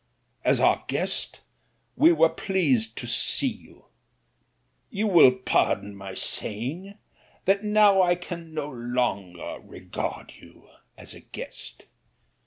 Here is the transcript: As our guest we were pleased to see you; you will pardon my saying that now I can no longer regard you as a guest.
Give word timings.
As 0.43 0.59
our 0.59 0.83
guest 0.87 1.41
we 1.95 2.11
were 2.11 2.27
pleased 2.29 2.97
to 2.97 3.05
see 3.05 3.45
you; 3.45 3.85
you 4.89 5.05
will 5.05 5.31
pardon 5.31 5.95
my 5.95 6.15
saying 6.15 6.97
that 7.45 7.63
now 7.63 8.01
I 8.01 8.15
can 8.15 8.51
no 8.51 8.67
longer 8.71 9.59
regard 9.63 10.33
you 10.39 10.67
as 10.97 11.13
a 11.13 11.19
guest. 11.19 11.85